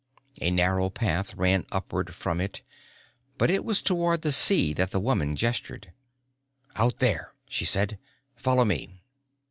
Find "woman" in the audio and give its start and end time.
4.99-5.35